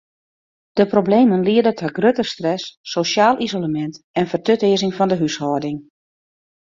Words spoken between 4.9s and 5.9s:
fan de húshâlding.